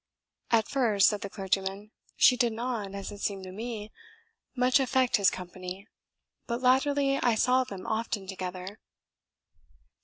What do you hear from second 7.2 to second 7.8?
saw